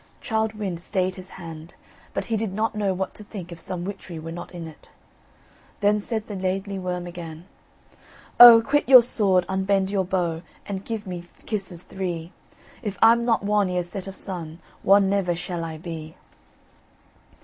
[0.19, 1.75] Childe Wynd stayed his hand,
[2.15, 4.89] but he did not know what to think if some witchery were not in it.
[5.79, 7.45] Then said the Laidly Worm again:
[8.39, 12.31] "O, quit your sword, unbend your bow, And give me kisses three,
[12.81, 16.15] If I'm not won ere set of sun, Won never shall I be."